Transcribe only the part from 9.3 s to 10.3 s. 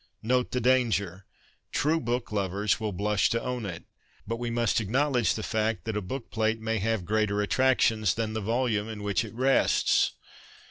rests